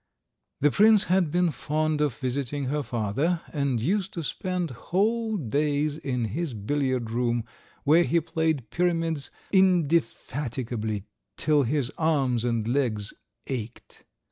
The 0.61 0.71
prince 0.71 1.03
had 1.03 1.29
been 1.31 1.51
fond 1.51 2.01
of 2.01 2.15
visiting 2.17 2.63
her 2.63 2.81
father, 2.81 3.41
and 3.53 3.79
used 3.79 4.13
to 4.13 4.23
spend 4.23 4.71
whole 4.71 5.37
days 5.37 5.95
in 5.99 6.25
his 6.25 6.55
billiard 6.55 7.11
room, 7.11 7.43
where 7.83 8.03
he 8.03 8.19
played 8.19 8.71
pyramids 8.71 9.29
indefatigably 9.51 11.03
till 11.37 11.61
his 11.61 11.91
arms 11.99 12.43
and 12.43 12.67
legs 12.67 13.13
ached. 13.45 14.03